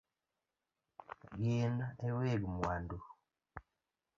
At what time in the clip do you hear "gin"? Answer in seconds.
1.41-1.75